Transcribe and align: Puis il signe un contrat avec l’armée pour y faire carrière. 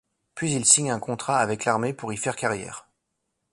Puis 0.33 0.51
il 0.55 0.65
signe 0.65 0.89
un 0.89 0.99
contrat 0.99 1.37
avec 1.37 1.63
l’armée 1.63 1.93
pour 1.93 2.11
y 2.11 2.17
faire 2.17 2.35
carrière. 2.35 2.87